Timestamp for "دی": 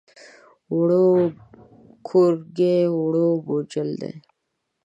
2.79-2.91, 4.01-4.13